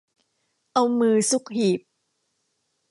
[0.73, 1.79] เอามือซุกหีบ